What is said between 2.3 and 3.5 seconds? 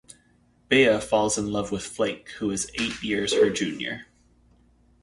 who is eight years